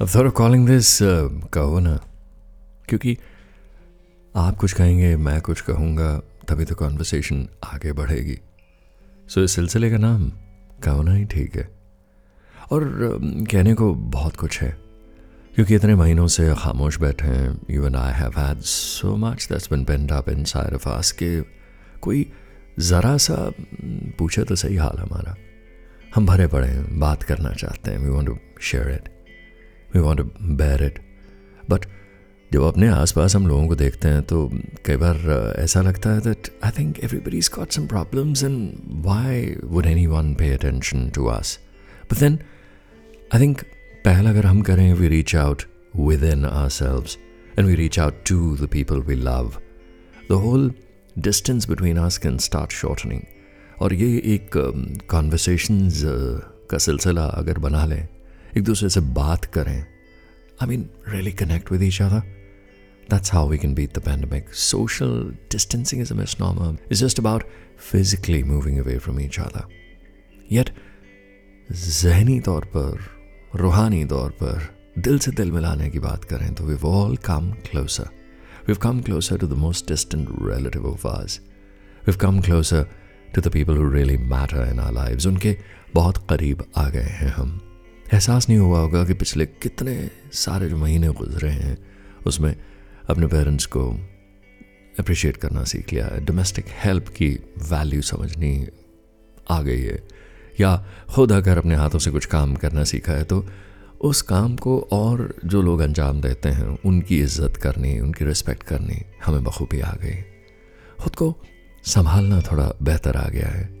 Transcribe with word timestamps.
Thought 0.00 0.26
of 0.26 0.32
calling 0.32 0.66
this 0.66 0.98
कहो 1.52 1.80
ना। 1.80 2.00
क्योंकि 2.88 3.18
आप 4.36 4.56
कुछ 4.56 4.72
कहेंगे 4.72 5.16
मैं 5.16 5.40
कुछ 5.40 5.60
कहूँगा 5.60 6.18
तभी 6.18 6.64
तो 6.64 6.74
कॉन्वर्सेशन 6.74 7.48
आगे 7.64 7.92
बढ़ेगी। 7.92 8.34
सो 9.28 9.40
so, 9.40 9.44
इस 9.44 9.52
सिलसिले 9.52 9.90
का 9.90 9.96
नाम 9.96 10.32
कहो 10.82 11.02
ना 11.02 11.14
ही 11.14 11.24
ठीक 11.24 11.56
है। 11.56 11.68
और 12.70 12.84
uh, 13.22 13.50
कहने 13.50 13.74
को 13.74 13.94
बहुत 13.94 14.36
कुछ 14.36 14.62
है। 14.62 14.78
क्योंकि 15.54 15.74
इतने 15.74 15.94
महीनों 15.94 16.26
से 16.26 16.54
खामोश 16.54 17.00
बैठे 17.00 17.26
हैं 17.26 17.60
and 17.70 17.96
I 17.96 18.12
have 18.12 18.32
had 18.38 18.60
so 18.60 19.16
much 19.16 19.48
that's 19.52 19.72
been 19.72 19.84
pent 19.84 20.12
up 20.12 20.28
inside 20.28 20.74
of 20.74 20.88
us 20.88 21.12
के 21.12 21.42
कोई 22.00 22.32
ज़रा 22.78 23.16
सा 23.16 23.52
पूछे 24.18 24.44
तो 24.44 24.56
सही 24.56 24.76
हाल 24.76 24.98
हमारा। 24.98 25.36
हम 26.14 26.26
भरे 26.26 26.46
पड़े 26.46 26.68
हैं 26.68 27.00
बात 27.00 27.22
करना 27.22 27.52
चाहते 27.52 27.90
हैं 27.90 27.98
we 27.98 28.08
want 28.08 28.26
to 28.26 28.38
share 28.60 28.90
it 28.90 29.19
we 29.94 30.00
want 30.00 30.20
to 30.20 30.54
bear 30.56 30.84
it 30.84 30.98
but 31.70 31.86
जब 32.50 32.62
अपने 32.62 32.88
आसपास 32.88 33.34
हम 33.36 33.46
लोगों 33.46 33.66
को 33.68 33.74
देखते 33.76 34.08
हैं 34.08 34.22
तो 34.22 34.48
कई 34.86 34.96
बार 34.96 35.16
ऐसा 35.58 35.80
लगता 35.80 36.10
है 36.10 36.20
that 36.20 36.50
I 36.64 36.70
think 36.78 36.98
everybody 37.04 37.38
is 37.38 37.50
got 37.56 37.72
some 37.72 37.86
problems 37.86 38.44
and 38.44 38.72
why 39.04 39.54
would 39.64 39.86
anyone 40.06 40.34
pay 40.34 40.52
attention 40.54 41.08
to 41.14 41.26
us 41.28 41.58
but 42.12 42.18
then 42.18 42.38
I 43.34 43.40
think 43.40 43.62
पहला 44.04 44.30
अगर 44.30 44.46
हम 44.46 44.60
करें 44.62 44.92
we 44.94 45.08
reach 45.08 45.34
out 45.36 45.62
within 46.24 46.44
ourselves 46.78 47.18
and 47.58 47.66
we 47.66 47.74
reach 47.74 47.98
out 47.98 48.22
to 48.28 48.56
the 48.56 48.68
people 48.72 49.00
we 49.02 49.14
love 49.16 49.52
the 50.30 50.40
whole 50.44 50.70
distance 51.18 51.68
between 51.68 51.98
us 51.98 52.18
can 52.18 52.38
start 52.40 52.72
shortening 52.72 53.22
और 53.82 53.94
ये 53.94 54.16
एक 54.34 54.50
conversations 55.10 56.02
का 56.70 56.78
सिलसिला 56.78 57.24
अगर 57.24 57.58
बना 57.58 57.84
लें 57.84 58.06
एक 58.56 58.64
दूसरे 58.64 58.88
से 58.88 59.00
बात 59.00 59.44
करें। 59.44 59.78
I 60.62 60.68
mean 60.68 60.88
really 61.08 61.32
connect 61.32 61.72
with 61.72 61.82
each 61.82 62.02
other 62.02 62.20
that's 63.10 63.32
how 63.32 63.48
we 63.48 63.58
can 63.58 63.74
beat 63.74 63.98
the 63.98 64.02
pandemic 64.02 64.54
social 64.54 65.36
distancing 65.52 66.02
is 66.02 66.12
a 66.12 66.16
miss 66.16 66.36
is 66.92 67.04
just 67.04 67.18
about 67.18 67.44
physically 67.90 68.42
moving 68.42 68.78
away 68.78 68.98
from 68.98 69.20
each 69.20 69.38
other 69.40 69.68
yet 70.52 70.70
जहनी 71.72 72.40
तौर 72.40 72.64
पर, 72.64 72.98
रूहानी 73.56 74.04
तौर 74.04 74.30
पर, 74.30 74.68
दिल 74.98 75.18
से 75.18 75.30
दिल 75.30 75.52
मिलाने 75.52 75.90
की 75.90 75.98
बात 75.98 76.24
करें 76.24 76.52
तो 76.54 76.64
we 76.64 76.76
all 76.84 77.16
come 77.16 77.50
closer 77.52 78.08
we 78.68 78.74
come 78.74 79.00
closer 79.00 79.38
to 79.38 79.46
the 79.46 79.52
most 79.52 79.88
distant 79.88 80.28
relative 80.42 80.86
of 80.86 81.06
आज 81.06 81.40
we 82.06 82.12
come 82.12 82.40
closer 82.40 82.86
to 83.34 83.40
the 83.40 83.52
people 83.52 83.76
who 83.76 83.90
really 83.90 84.16
matter 84.16 84.68
in 84.68 84.80
our 84.80 84.92
live 84.92 85.28
उनके 85.28 85.56
बहुत 85.94 86.26
करीब 86.30 86.64
आ 86.76 86.88
गए 86.88 87.10
हैं 87.20 87.28
हम। 87.28 87.60
एहसास 88.12 88.48
नहीं 88.48 88.58
हुआ 88.58 88.78
होगा 88.80 89.04
कि 89.04 89.14
पिछले 89.14 89.46
कितने 89.46 90.10
सारे 90.34 90.68
जो 90.68 90.76
महीने 90.76 91.08
गुजरे 91.08 91.50
हैं, 91.50 91.76
उसमें 92.26 92.54
अपने 93.10 93.26
पेरेंट्स 93.26 93.66
को 93.66 93.88
अप्रिशिएट 94.98 95.36
करना 95.36 95.64
सीख 95.64 95.92
लिया 95.92 96.06
है 96.06 96.24
डोमेस्टिक 96.24 96.64
हेल्प 96.84 97.08
की 97.08 97.28
वैल्यू 97.70 98.02
समझनी 98.02 98.66
आ 99.50 99.60
गई 99.62 99.80
है, 99.80 100.02
या 100.60 100.76
खुद 101.10 101.32
अगर 101.32 101.58
अपने 101.58 101.74
हाथों 101.74 101.98
से 101.98 102.10
कुछ 102.10 102.26
काम 102.26 102.54
करना 102.56 102.84
सीखा 102.84 103.12
है 103.12 103.24
तो 103.24 103.44
उस 104.00 104.22
काम 104.22 104.56
को 104.56 104.78
और 104.92 105.34
जो 105.44 105.62
लोग 105.62 105.80
अंजाम 105.80 106.20
देते 106.20 106.48
हैं, 106.48 106.78
उनकी 106.84 107.20
इज़्ज़त 107.20 107.56
करनी, 107.56 107.98
उनकी 108.00 108.24
रिस्पेक्ट 108.24 108.62
करनी 108.62 109.02
हमें 109.24 109.42
बखूबी 109.44 109.80
आ 109.80 109.92
गई। 109.94 110.16
खुद 111.00 111.16
को 111.16 111.34
संभालना 111.84 112.40
थोड़ा 112.42 112.72
बेहतर 112.82 113.16
आ 113.16 113.28
गया 113.28 113.48
है। 113.48 113.79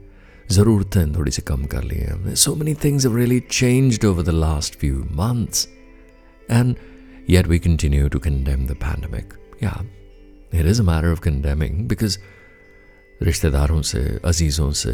ज़रूरतें 0.52 1.14
थोड़ी 1.16 1.30
सी 1.30 1.42
कम 1.42 1.64
कर 1.64 1.84
ली 1.84 1.96
हैं। 1.96 2.34
So 2.34 2.54
many 2.54 2.74
things 2.74 3.06
really 3.06 3.40
changed 3.40 4.04
over 4.04 4.22
the 4.22 4.28
last 4.28 4.78
few 4.78 5.04
months 5.04 5.68
and 6.50 6.76
yet 7.30 7.46
we 7.46 7.58
continue 7.58 8.08
to 8.08 8.18
condemn 8.18 8.66
the 8.66 8.74
pandemic 8.74 9.34
Yeah, 9.62 9.80
it 10.54 10.66
is 10.66 10.78
a 10.80 10.84
matter 10.84 11.08
of 11.12 11.20
condemning 11.20 11.80
because 11.92 12.18
रिश्तेदारों 13.22 13.82
से 13.82 14.20
अजीज़ों 14.24 14.70
से 14.72 14.92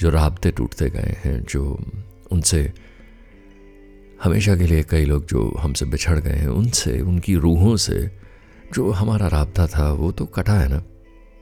जो 0.00 0.10
रबते 0.10 0.50
टूटते 0.50 0.90
गए 0.90 1.16
हैं 1.24 1.44
जो 1.44 1.62
उनसे 2.32 2.72
हमेशा 4.24 4.56
के 4.56 4.66
लिए 4.66 4.82
कई 4.82 5.04
लोग 5.04 5.26
जो 5.26 5.56
हमसे 5.58 5.84
बिछड़ 5.84 6.18
गए 6.18 6.30
हैं 6.30 6.48
उनसे 6.48 7.00
उनकी 7.00 7.34
रूहों 7.34 7.76
से 7.76 8.10
जो 8.74 8.90
हमारा 8.90 9.26
रबता 9.26 9.66
था 9.66 9.92
वो 9.92 10.12
तो 10.12 10.26
कटा 10.26 10.52
है 10.52 10.68
ना। 10.68 10.82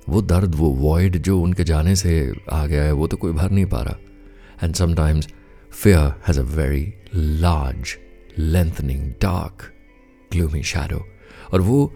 वो 0.09 0.23
दर्द, 0.23 0.55
वो 0.55 0.71
वॉइड 0.71 1.17
जो 1.19 1.41
उनके 1.41 1.65
जाने 1.65 1.95
से 1.97 2.33
आ 2.53 2.65
गया 2.67 2.83
है, 2.85 2.93
वो 2.93 3.07
तो 3.07 3.17
कोई 3.17 3.33
भर 3.33 3.51
नहीं 3.51 3.67
पा 3.67 3.83
रहा। 3.83 3.99
And 4.63 4.75
sometimes 4.75 5.29
fear 5.73 6.13
has 6.29 6.41
a 6.41 6.43
very 6.43 6.93
large 7.15 7.97
lengthening 8.39 9.11
dark 9.23 9.63
gloomy 10.33 10.63
shadow 10.63 11.05
और 11.53 11.61
वो 11.61 11.95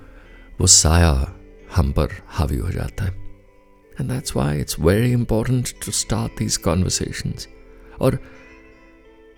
वो 0.61 0.67
साया 0.67 1.35
हम 1.77 1.93
पर 1.93 2.09
हावी 2.29 2.57
हो 2.57 2.71
जाता 2.71 3.05
है। 3.05 3.11
And 4.01 4.11
that's 4.11 4.37
why 4.37 4.61
it's 4.61 4.79
very 4.81 5.13
important 5.13 5.69
to 5.85 5.93
start 5.93 6.39
these 6.39 6.57
conversations 6.57 7.49
और 8.01 8.19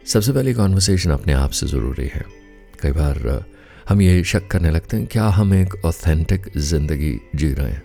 सबसे 0.06 0.32
पहली 0.32 0.54
कॉन्वर्सेशन 0.54 1.10
अपने 1.10 1.32
आप 1.32 1.50
से 1.50 1.66
ज़रूरी 1.66 2.06
है। 2.14 2.24
कई 2.82 2.92
बार, 2.92 3.44
हम 3.88 4.00
ये 4.02 4.22
शक 4.24 4.46
करने 4.46 4.70
लगते 4.70 4.96
हैं, 4.96 5.06
क्या 5.06 5.26
हम 5.28 5.54
एक 5.54 5.84
ऑथेंटिक 5.84 6.50
ज़िंदगी 6.56 7.18
जी 7.34 7.52
रहे 7.52 7.70
हैं? 7.70 7.82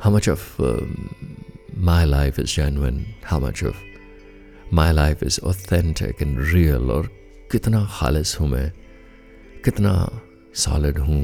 How 0.00 0.10
much 0.10 0.28
of 0.28 0.42
um, 0.60 1.14
my 1.76 2.04
life 2.04 2.38
is 2.38 2.52
genuine, 2.52 3.14
how 3.22 3.38
much 3.38 3.62
of 3.62 3.76
my 4.70 4.90
life 4.92 5.22
is 5.22 5.38
authentic 5.40 6.20
and 6.20 6.38
real, 6.52 6.90
और 6.90 7.08
कितना 7.50 7.84
खालिस 7.90 8.38
हूँ 8.40 8.48
मैं 8.48 8.70
कितना 9.64 9.92
सॉलिड 10.54 10.98
हूँ 10.98 11.22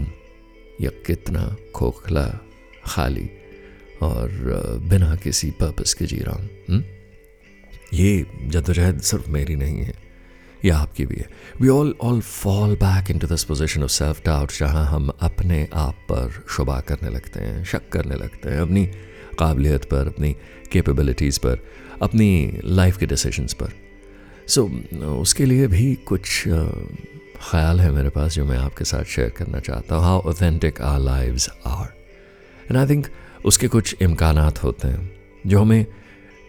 या 0.80 0.90
कितना 1.06 1.44
खोखला 1.74 2.26
खाली 2.86 3.28
और 4.02 4.30
बिना 4.90 5.14
किसी 5.22 5.50
पर्पस 5.60 5.94
के 5.94 6.06
जी 6.06 6.18
रहा 6.18 6.34
हूँ 6.34 6.48
हम्म? 6.68 6.82
ये 7.94 8.26
जद्दोजहद 8.52 9.00
सिर्फ़ 9.00 9.28
मेरी 9.30 9.56
नहीं 9.56 9.84
है 9.84 9.94
ये 10.64 10.70
आपकी 10.70 11.06
भी 11.06 11.16
है 11.16 11.28
we 11.60 11.68
all 11.68 11.94
all 12.00 12.20
fall 12.20 12.74
back 12.74 13.10
into 13.18 13.26
this 13.26 13.44
position 13.44 13.82
of 13.82 13.90
self 13.90 14.24
doubt 14.24 14.52
जहाँ 14.52 14.86
हम 14.86 15.08
अपने 15.20 15.68
आप 15.74 15.94
पर 15.94 16.44
शुबा 16.50 16.80
करने 16.80 17.10
लगते 17.10 17.40
हैं 17.40 17.64
शक 17.64 17.88
करने 17.88 18.14
लगते 18.14 18.50
हैं 18.50 18.60
अपनी 18.60 18.86
काबिलियत 19.38 19.84
पर 19.84 20.06
अपनी 20.06 20.36
कैपेबिलिटीज़ 20.72 21.38
पर 21.38 21.58
अपनी 22.02 22.60
लाइफ 22.64 22.96
के 22.96 23.06
डिसीजंस 23.06 23.52
पर। 23.52 23.68
सो 24.48 24.62
so, 24.62 25.02
उसके 25.02 25.44
लिए 25.44 25.66
भी 25.66 25.94
कुछ 25.94 26.44
ख्याल 27.50 27.80
है 27.80 27.90
मेरे 27.90 28.08
पास 28.08 28.34
जो 28.34 28.44
मैं 28.44 28.58
आपके 28.58 28.84
साथ 28.84 29.04
शेयर 29.04 29.30
करना 29.30 29.60
चाहता 29.60 29.94
हूँ 29.94 30.04
how 30.04 30.20
authentic 30.20 30.80
our 30.80 31.00
lives 31.00 31.50
are 31.66 31.86
and 32.70 32.76
I 32.76 32.86
think 32.86 33.06
उसके 33.44 33.68
कुछ 33.68 33.96
इम्कान 34.02 34.38
होते 34.38 34.88
हैं 34.88 35.20
जो 35.46 35.60
हमें 35.60 35.86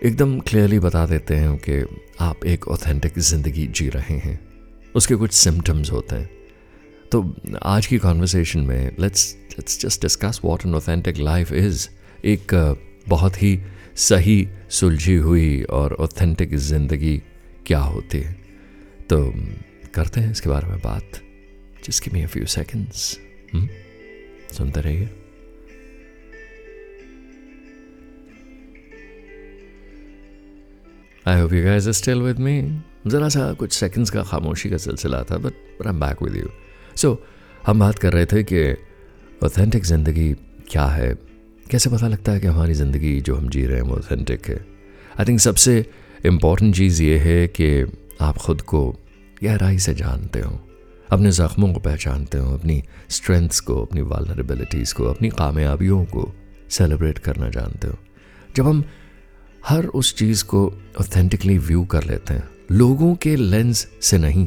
एकदम 0.01 0.39
क्लियरली 0.39 0.79
बता 0.79 1.05
देते 1.05 1.35
हैं 1.35 1.57
कि 1.57 2.05
आप 2.19 2.45
एक 2.45 2.67
ऑथेंटिक 2.67 3.19
ज़िंदगी 3.19 3.65
जी 3.67 3.89
रहे 3.89 4.15
हैं। 4.17 4.39
उसके 4.95 5.15
कुछ 5.15 5.31
सिम्टम्स 5.31 5.91
होते 5.91 6.15
हैं। 6.15 6.29
तो 7.11 7.35
आज 7.63 7.85
की 7.85 7.97
कॉन्वर्सेशन 7.97 8.59
में 8.59 8.95
let's 8.99 9.35
let's 9.51 9.79
just 9.81 10.01
discuss 10.01 10.41
what 10.45 10.65
an 10.65 10.75
authentic 10.75 11.17
life 11.17 11.51
is 11.51 11.87
एक 12.25 12.53
बहुत 13.07 13.41
ही 13.43 13.59
सही, 13.95 14.47
सुलझी 14.69 15.15
हुई 15.15 15.63
और 15.63 15.93
ऑथेंटिक 15.93 16.55
ज़िंदगी 16.55 17.17
क्या 17.65 17.79
होती 17.79 18.17
है। 18.17 18.35
तो 19.09 19.33
करते 19.93 20.21
हैं 20.21 20.31
इसके 20.31 20.49
बारे 20.49 20.67
में 20.67 20.79
बात। 20.79 21.21
जिसकी 21.85 22.11
मी 22.11 22.25
फ्यू 22.25 22.45
सेकेंड्स 22.45 23.17
सुनते 24.57 24.81
रहिए। 24.81 25.09
I 31.27 31.41
hope 31.41 31.53
you 31.53 31.63
guys 31.63 31.87
are 31.87 31.93
still 31.93 32.21
with 32.21 32.39
me 32.39 32.81
ज़रा 33.07 33.29
सा 33.29 33.53
कुछ 33.53 33.73
सेकंड्स 33.73 34.09
का 34.09 34.23
खामोशी 34.23 34.69
का 34.69 34.77
सिलसिला 34.77 35.23
था 35.23 35.37
but 35.37 35.53
I 35.87 35.89
am 35.89 35.99
back 35.99 36.21
with 36.21 36.35
you 36.35 36.49
so 36.95 37.25
हम 37.65 37.79
बात 37.79 37.99
कर 37.99 38.13
रहे 38.13 38.25
थे 38.25 38.43
कि 38.43 38.75
ऑथेंटिक 39.43 39.85
ज़िंदगी 39.85 40.33
क्या 40.69 40.85
है? 40.85 41.15
कैसे 41.71 41.89
पता 41.89 42.07
लगता 42.07 42.31
है 42.31 42.39
कि 42.39 42.47
हमारी 42.47 42.73
ज़िंदगी 42.73 43.21
जो 43.21 43.35
हम 43.35 43.49
जी 43.49 43.65
रहे 43.65 43.75
हैं 43.75 43.83
वो 43.83 43.95
ऑथेंटिक 43.95 44.47
है? 44.47 44.65
आई 45.19 45.25
थिंक 45.25 45.39
सबसे 45.39 45.85
इंपॉर्टेंट 46.25 46.75
चीज़ 46.75 47.03
ये 47.03 47.17
है 47.17 47.47
कि 47.47 47.91
आप 48.21 48.37
ख़ुद 48.37 48.61
को 48.61 48.95
गहराई 49.43 49.79
से 49.79 49.93
जानते 49.93 50.39
हो, 50.39 50.59
अपने 51.09 51.31
ज़ख्मों 51.31 51.73
को 51.73 51.79
पहचानते 51.79 52.37
हो, 52.37 52.53
अपनी 52.57 52.83
स्ट्रेंथ्स 53.09 53.59
को, 53.59 53.81
अपनी 53.81 54.01
वालरेबिलिटीज़ 54.01 54.93
को, 54.93 55.05
अपनी 55.05 55.29
कामयाबियों 55.29 56.05
को 56.05 56.33
सेलिब्रेट 56.69 57.19
करना 57.19 57.49
जानते 57.49 57.87
हो। 57.87 57.97
जब 58.55 58.67
हम 58.67 58.83
हर 59.67 59.85
उस 59.85 60.15
चीज़ 60.15 60.43
को 60.45 60.65
ऑथेंटिकली 60.99 61.57
व्यू 61.57 61.83
कर 61.85 62.03
लेते 62.03 62.33
हैं। 62.33 62.49
लोगों 62.71 63.13
के 63.15 63.35
लेंस 63.35 63.87
से 64.01 64.17
नहीं, 64.17 64.45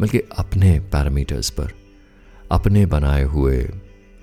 बल्कि 0.00 0.18
अपने 0.38 0.78
पैरामीटर्स 0.92 1.50
पर, 1.50 1.72
अपने 2.52 2.84
बनाए 2.86 3.22
हुए 3.24 3.68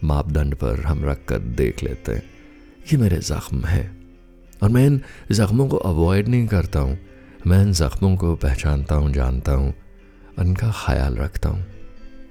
मापदंड 0.04 0.56
पर 0.56 0.82
हम 0.82 1.04
रख 1.06 1.26
कर 1.30 1.40
देख 1.40 1.84
लेते 1.84 2.12
हैं। 2.12 2.24
ये 2.92 2.98
मेरे 2.98 3.18
ज़ख्म 3.18 3.64
हैं। 3.66 3.88
और 4.64 4.70
मैं 4.70 4.86
इन 4.88 5.02
ज़ख्मों 5.32 5.68
को 5.68 5.78
अवॉइड 5.78 6.28
नहीं 6.28 6.48
करता 6.48 6.80
हूँ, 6.80 6.98
मैं 7.48 7.62
इन 7.62 7.72
ज़ख्मों 7.74 8.16
को 8.18 8.36
पहचानता 8.36 8.96
हूँ, 8.96 9.12
जानता 9.14 9.52
हूँ 9.52 9.74
उनका 10.40 10.72
ख्याल 10.86 11.16
रखता 11.18 11.50
हूँ। 11.50 11.66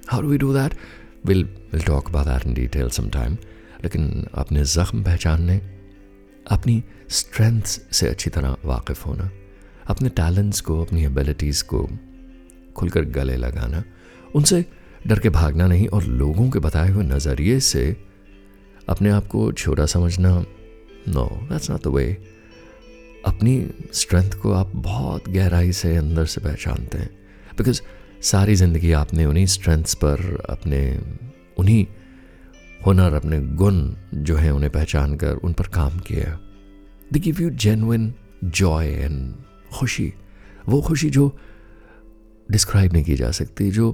How 0.09 0.21
we 0.21 0.37
do 0.37 0.53
that 0.53 0.73
will 1.25 1.43
will 1.71 1.81
talk 1.81 2.09
about 2.09 2.27
that 2.27 2.45
in 2.47 2.53
detail 2.53 2.89
some 2.89 3.09
time 3.09 3.33
लेकिन 3.83 4.25
अपने 4.33 4.63
ज़ख्म 4.65 5.03
पहचानने 5.03 5.57
अपनी 6.47 6.83
स्ट्रेंथ्स 7.09 7.81
से 7.91 8.07
अच्छी 8.07 8.29
तरह 8.29 8.55
वाकिफ़ 8.65 9.03
होना, 9.05 9.31
अपने 9.87 10.09
टैलेंट्स 10.09 10.61
को, 10.61 10.81
अपनी 10.81 11.05
एबिलिटीज़ 11.05 11.63
को 11.63 11.89
खुलकर 12.75 13.05
गले 13.05 13.35
लगाना, 13.35 13.83
उनसे 14.35 14.65
डर 15.07 15.19
के 15.19 15.29
भागना 15.29 15.67
नहीं 15.67 15.87
और 15.87 16.03
लोगों 16.03 16.49
के 16.49 16.59
बताए 16.59 16.89
हुए 16.89 17.03
नज़रिए 17.03 17.59
से 17.59 17.95
अपने 18.89 19.09
आप 19.09 19.27
को 19.27 19.51
छोटा 19.51 19.85
समझना 19.85 20.45
no 21.07 21.25
that's 21.49 21.69
not 21.69 21.83
the 21.83 21.87
way 21.87 22.17
अपनी 23.25 23.69
स्ट्रेंथ 23.93 24.31
को 24.31 24.51
आप 24.51 24.71
बहुत 24.75 25.29
गहराई 25.29 25.71
से 25.71 25.95
अंदर 25.95 26.25
से 26.25 26.41
पहचानते 26.41 26.97
हैं 26.97 27.09
बिकॉज़ 27.57 27.81
सारी 28.21 28.55
ज़िंदगी 28.55 28.91
आपने 28.91 29.25
उन्हीं 29.25 29.45
स्ट्रेंथ्स 29.45 29.93
पर, 29.93 30.45
अपने 30.49 30.99
उन्हीं 31.57 31.85
हुनर 32.85 33.13
अपने 33.13 33.39
गुण 33.41 33.93
जो 34.13 34.35
हैं 34.35 34.51
उन्हें 34.51 34.71
पहचान 34.71 35.15
कर 35.15 35.35
उन 35.35 35.53
पर 35.53 35.67
काम 35.67 35.99
किया। 35.99 36.39
They 37.13 37.19
give 37.19 37.41
you 37.41 37.49
genuine 37.49 38.13
joy 38.43 38.87
and 38.87 39.33
खुशी। 39.73 40.13
वो 40.69 40.81
खुशी 40.81 41.09
जो 41.09 41.37
डिस्क्राइब 42.51 42.93
नहीं 42.93 43.03
की 43.03 43.15
जा 43.15 43.31
सकती, 43.31 43.71
जो 43.71 43.91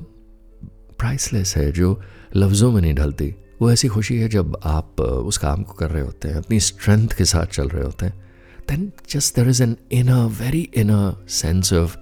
प्राइसलेस 1.00 1.58
है, 1.58 1.72
जो 1.72 2.02
लफ्ज़ों 2.36 2.72
में 2.72 2.82
नहीं 2.82 2.94
ढलती, 2.94 3.36
वो 3.62 3.72
ऐसी 3.72 3.88
खुशी 3.88 4.18
है 4.18 4.30
जब 4.30 4.60
आप 4.64 5.02
उस 5.02 5.38
काम 5.38 5.64
को 5.64 5.74
कर 5.74 5.90
रहे 5.90 6.04
होते 6.04 6.28
हैं, 6.28 6.36
अपनी 6.36 6.60
स्ट्रेंथ 6.60 7.08
के 7.08 7.26
साथ 7.26 7.46
चल 7.46 7.68
रहे 7.70 7.84
होते 7.84 8.06
हैं। 8.06 8.26
Then 8.70 8.92
just 9.10 9.36
there 9.36 9.50
is 9.50 9.64
an 9.64 9.78
in 9.92 10.08
a 10.08 10.26
very 10.26 10.70
in 10.76 10.90
a 10.90 11.28
sense 11.28 11.74
of 11.74 11.98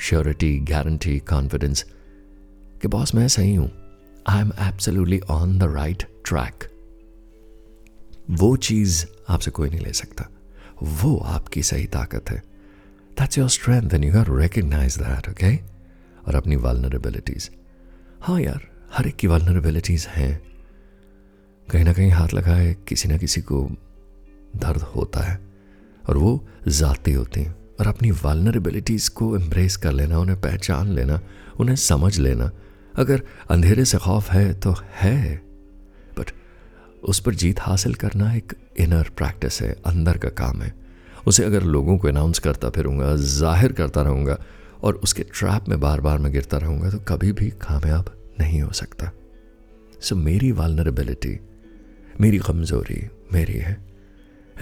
surety 0.00 0.58
guarantee 0.58 1.18
confidence 1.18 1.84
कि 2.82 2.88
बॉस 2.88 3.14
मैं 3.14 3.28
सही 3.28 3.54
हूँ। 3.54 3.79
I 4.26 4.40
am 4.40 4.52
absolutely 4.58 5.20
on 5.20 5.58
the 5.58 5.62
right 5.62 6.08
track 6.24 6.64
वो 8.30 8.56
चीज़ 8.56 9.06
आपसे 9.28 9.50
कोई 9.50 9.70
नहीं 9.70 9.80
ले 9.80 9.92
सकता। 9.92 10.28
वो 10.82 11.16
आपकी 11.16 11.62
सही 11.62 11.86
ताकत 11.86 12.30
है। 12.30 12.42
That's 13.18 13.38
your 13.38 13.48
strength 13.48 13.90
and 13.94 14.04
you 14.04 14.12
have 14.12 14.38
recognize 14.38 14.98
that 14.98 15.28
okay 15.28 15.56
और 16.26 16.34
अपनी 16.34 16.56
वालनरेबिलिटीज़ 16.56 17.50
हाँ 18.20 18.40
यार, 18.40 18.60
हर 18.94 19.06
एक 19.06 19.16
की 19.16 19.26
वालनरेबिलिटीज़ 19.26 20.06
हैं। 20.08 20.42
कहीं 21.70 21.84
ना 21.84 21.92
कहीं 21.92 22.10
हाथ 22.10 22.28
लगाए 22.34 22.76
किसी 22.88 23.08
ना 23.08 23.16
किसी 23.16 23.40
को 23.40 23.70
दर्द 24.56 24.82
होता 24.82 25.20
है। 25.20 25.40
और 26.08 26.16
वो 26.16 26.48
ज़ाती 26.68 27.12
होती 27.12 27.40
हैं। 27.40 27.56
और 27.80 27.86
अपनी 27.86 28.10
वालनरेबिलिटीज़ 28.10 29.10
को 29.10 29.36
एम्ब्रेस 29.36 29.76
कर 29.76 29.92
लेना, 29.92 30.18
उन्हें 30.18 30.40
पहचान 30.40 30.88
लेना, 30.88 31.20
उन्हें 31.60 31.76
समझ 31.76 32.18
लेना 32.18 32.50
अगर 32.94 33.22
अंधेरे 33.50 33.84
से 33.84 33.98
खौफ 33.98 34.30
है 34.30 34.52
तो 34.60 34.74
है 34.94 35.36
बट 36.18 36.30
उस 37.04 37.20
पर 37.20 37.34
जीत 37.34 37.60
हासिल 37.60 37.94
करना 37.94 38.32
एक 38.34 38.52
इनर 38.80 39.10
प्रैक्टिस 39.16 39.60
है 39.62 39.72
अंदर 39.86 40.18
का 40.18 40.28
काम 40.38 40.62
है। 40.62 40.72
उसे 41.26 41.44
अगर 41.44 41.62
लोगों 41.64 41.96
को 41.98 42.08
अनाउंस 42.08 42.38
करता 42.38 42.70
फिरूँगा 42.70 43.14
ज़ाहिर 43.16 43.72
करता 43.72 44.02
रहूँगा 44.02 44.38
और 44.82 44.94
उसके 44.96 45.22
ट्रैप 45.22 45.68
में 45.68 45.78
बार 45.80 46.00
बार 46.00 46.18
मैं 46.18 46.32
गिरता 46.32 46.58
रहूँगा 46.58 46.90
तो 46.90 46.98
कभी 47.08 47.32
भी 47.32 47.48
कामयाब 47.62 48.10
नहीं 48.40 48.60
हो 48.62 48.72
सकता। 48.72 49.10
सो 50.00 50.14
so, 50.14 50.22
मेरी 50.22 50.50
वालनरेबिलिटी 50.52 51.38
मेरी 52.20 52.38
कमज़ोरी 52.38 53.02
मेरी 53.32 53.58
है 53.58 53.72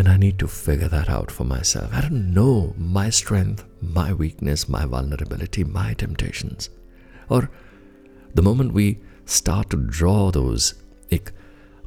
and 0.01 0.09
I 0.09 0.19
need 0.19 0.39
to 0.39 0.47
figure 0.47 0.89
that 0.89 1.09
out 1.11 1.31
for 1.31 1.47
myself 1.65 1.95
I 1.95 2.09
know 2.11 2.75
my 2.97 3.11
strength 3.11 3.65
my 3.95 4.13
weakness 4.13 4.67
my 4.71 4.87
vulnerability 4.87 5.65
my 5.65 5.95
temptations 5.95 6.71
और 7.31 7.49
the 8.38 8.40
moment 8.44 8.73
we 8.73 8.96
start 9.29 9.70
to 9.70 9.76
draw 9.79 10.31
those 10.32 10.75
एक 11.12 11.29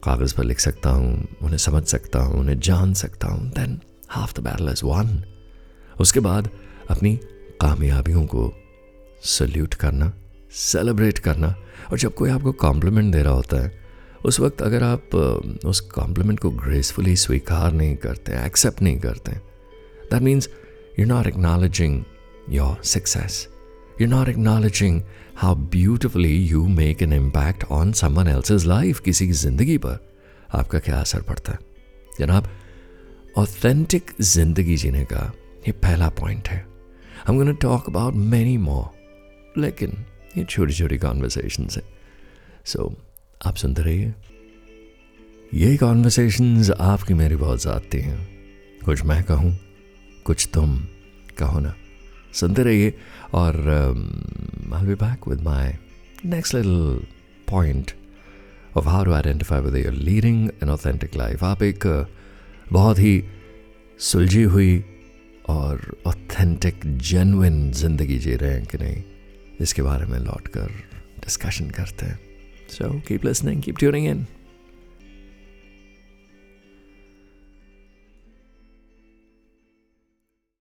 कागज़ 0.03 0.35
पर 0.35 0.43
लिख 0.43 0.59
सकता 0.59 0.89
हूँ, 0.89 1.27
उन्हें 1.41 1.57
समझ 1.57 1.83
सकता 1.83 2.19
हूँ, 2.19 2.39
उन्हें 2.39 2.59
जान 2.59 2.93
सकता 2.93 3.27
हूँ 3.27 3.49
then 3.49 3.79
half 4.09 4.33
the 4.35 4.43
battle 4.43 4.69
is 4.69 4.85
won 4.85 5.23
उसके 5.99 6.19
बाद 6.19 6.49
अपनी 6.89 7.15
कामयाबियों 7.61 8.25
को 8.25 8.51
सल्यूट 9.23 9.73
करना 9.73 10.11
सेलिब्रेट 10.51 11.19
करना, 11.19 11.55
और 11.91 11.97
जब 11.97 12.13
कोई 12.13 12.29
आपको 12.29 12.51
कॉम्प्लीमेंट 12.51 13.13
दे 13.13 13.21
रहा 13.23 13.33
होता 13.33 13.57
है, 13.57 13.71
उस 14.25 14.39
वक्त 14.39 14.61
अगर 14.61 14.83
आप 14.83 15.15
उस 15.65 15.79
कॉम्प्लीमेंट 15.79 16.39
को 16.39 16.49
ग्रेसफुली 16.49 17.15
स्वीकार 17.15 17.71
नहीं 17.71 17.95
करते 17.97 18.45
एक्सेप्ट 18.45 18.81
नहीं 18.81 18.99
करते 18.99 19.31
that 19.31 20.21
means 20.21 20.49
you 20.99 21.05
not 21.05 21.27
acknowledging 21.27 22.03
your 22.49 22.83
success 22.85 23.47
you 24.01 24.07
not 24.07 24.29
acknowledging 24.29 25.01
how 25.37 25.55
beautifully 25.71 26.35
you 26.35 26.67
make 26.67 27.01
an 27.03 27.13
impact 27.13 27.63
on 27.71 27.91
someone 27.93 28.27
else 28.27 28.65
life 28.65 28.99
किसी 28.99 29.27
की 29.27 29.33
ज़िंदगी 29.33 29.77
पर। 29.77 29.97
आपका 30.53 30.79
क्या 30.79 30.99
असर 30.99 31.21
पड़ता 31.21 31.51
है? 31.51 31.59
जनाब 32.19 32.47
ऑथेंटिक 33.37 34.11
ज़िंदगी 34.21 34.77
जीने 34.77 35.03
का 35.05 35.31
ये 35.67 35.71
पहला 35.71 36.09
पॉइंट 36.09 36.47
है। 36.47 36.65
हम 37.27 37.37
gonna 37.37 37.51
talk 37.61 37.89
about 37.89 38.13
many 38.13 38.57
more 38.57 39.59
लेकिन 39.61 39.93
ये 40.37 40.43
छोटी 40.43 40.73
छोटी 40.73 40.97
कॉन्वर्सेशन 40.97 41.67
है। 41.75 41.83
सो 42.65 42.79
so, 42.79 42.95
आप 43.47 43.55
सुनते 43.55 43.81
रहिए। 43.81 44.13
ये 45.53 45.77
कॉन्वर्सेशन 45.77 46.73
आपकी 46.79 47.13
मेरी 47.13 47.35
बहुत 47.35 47.61
ज़्यादती 47.61 47.99
हैं। 47.99 48.19
कुछ 48.85 49.03
मैं 49.03 49.23
कहूँ 49.23 49.57
कुछ 50.25 50.49
तुम 50.53 50.77
कहो 51.37 51.59
ना। 51.59 51.75
सुनते 52.33 52.63
रहिए 52.63 52.93
और 53.33 53.55
I 54.73 54.85
be 54.85 54.95
back 54.95 55.27
with 55.27 55.41
my 55.41 55.73
next 56.25 56.55
little 56.55 57.07
point 57.49 57.91
of 58.77 58.87
how 58.87 59.05
to 59.05 59.13
identify 59.13 59.61
with 59.61 59.75
your 59.75 59.93
leading 59.93 60.49
an 60.63 60.69
authentic 60.69 61.15
life 61.15 61.43
आप 61.43 61.63
एक 61.63 61.87
uh, 61.87 62.05
बहुत 62.71 62.99
ही 62.99 63.23
सुलझी 63.99 64.43
हुई 64.43 64.83
और 65.49 65.97
ऑथेंटिक 66.07 66.81
जेनविन 66.85 67.71
ज़िंदगी 67.71 68.17
जी 68.17 68.35
रहे 68.35 68.53
हैं 68.53 68.65
कि 68.65 68.77
नहीं 68.77 69.03
इसके 69.61 69.81
बारे 69.81 70.05
में 70.05 70.19
लौट 70.19 70.47
कर 70.47 70.67
डिस्कशन 71.19 71.69
करते 71.69 72.05
हैं। 72.05 72.19
So 72.69 73.01
keep 73.07 73.25
listening 73.25 73.61
keep 73.61 73.77
tuning 73.77 74.07
in 74.07 74.25